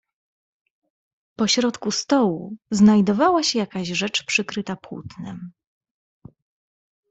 [1.35, 5.51] "Po środku stołu znajdowała się jakaś rzecz, przykryta płótnem."